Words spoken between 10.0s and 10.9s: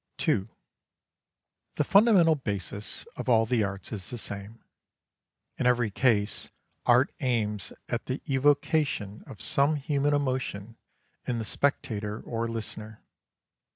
emotion